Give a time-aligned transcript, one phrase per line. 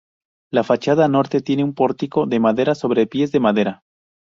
[0.51, 3.83] La fachada norte tiene un pórtico de madera sobre pies de madera.